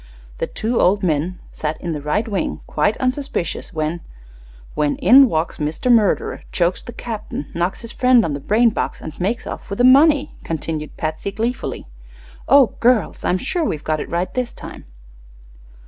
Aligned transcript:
The 0.39 0.47
two 0.47 0.79
old 0.79 1.03
men 1.03 1.37
sat 1.51 1.79
in 1.79 1.91
the 1.91 2.01
right 2.01 2.27
wing, 2.27 2.61
quite 2.65 2.97
unsuspicious, 2.97 3.71
when" 3.71 4.01
"When 4.73 4.95
in 4.95 5.29
walks 5.29 5.59
Mr. 5.59 5.91
Murderer, 5.91 6.41
chokes 6.51 6.81
the 6.81 6.91
captain, 6.91 7.51
knocks 7.53 7.81
his 7.81 7.91
friend 7.91 8.25
on 8.25 8.33
the 8.33 8.39
brain 8.39 8.71
box, 8.71 8.99
and 8.99 9.13
makes 9.19 9.45
off 9.45 9.69
with 9.69 9.77
the 9.77 9.83
money!" 9.83 10.31
continued 10.43 10.97
Patsy, 10.97 11.31
gleefully. 11.31 11.85
"Oh, 12.49 12.73
girls, 12.79 13.23
I'm 13.23 13.37
sure 13.37 13.63
we've 13.63 13.83
got 13.83 13.99
it 13.99 14.09
right 14.09 14.33
this 14.33 14.53
time." 14.53 14.85